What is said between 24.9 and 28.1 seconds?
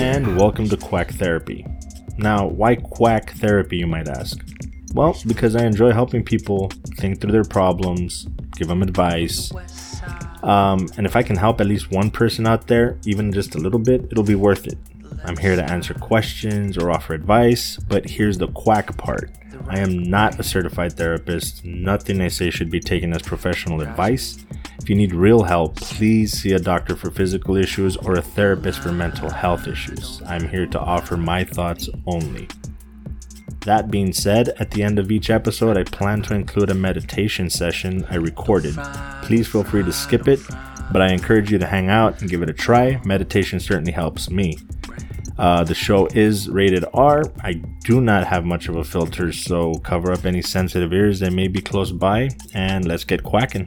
need real help, please see a doctor for physical issues